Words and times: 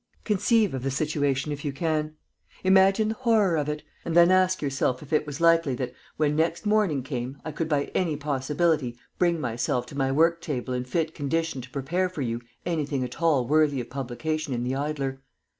_Conceive 0.23 0.73
of 0.73 0.81
the 0.81 0.89
situation 0.89 1.51
if 1.51 1.63
you 1.63 1.71
can. 1.71 2.15
Imagine 2.63 3.09
the 3.09 3.13
horror 3.13 3.55
of 3.55 3.69
it, 3.69 3.83
and 4.03 4.15
then 4.15 4.31
ask 4.31 4.59
yourself 4.59 5.03
if 5.03 5.13
it 5.13 5.27
was 5.27 5.39
likely 5.39 5.75
that 5.75 5.93
when 6.17 6.35
next 6.35 6.65
morning 6.65 7.03
came 7.03 7.39
I 7.45 7.51
could 7.51 7.69
by 7.69 7.83
any 7.93 8.15
possibility 8.17 8.97
bring 9.19 9.39
myself 9.39 9.85
to 9.85 9.95
my 9.95 10.11
work 10.11 10.41
table 10.41 10.73
in 10.73 10.85
fit 10.85 11.13
condition 11.13 11.61
to 11.61 11.69
prepare 11.69 12.09
for 12.09 12.23
you 12.23 12.41
anything 12.65 13.03
at 13.03 13.21
all 13.21 13.45
worthy 13.45 13.79
of 13.79 13.91
publication 13.91 14.55
in 14.55 14.63
the 14.63 14.71
_Idler. 14.71 15.19